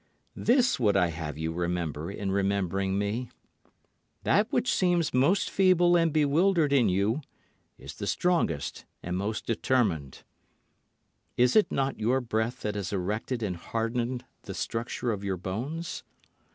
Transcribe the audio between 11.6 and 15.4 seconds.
not your breath that has erected and hardened the structure of your